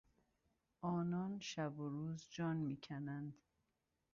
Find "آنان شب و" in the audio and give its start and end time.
0.81-1.89